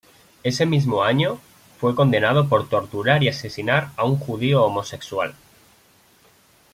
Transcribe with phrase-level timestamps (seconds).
[0.41, 1.37] Ese mismo año,
[1.79, 5.35] fue condenado por torturar y asesinar a un judío homosexual.